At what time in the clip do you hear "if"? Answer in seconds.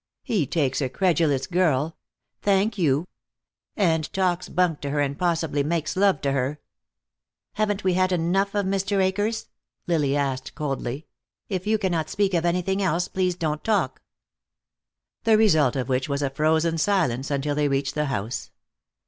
11.49-11.67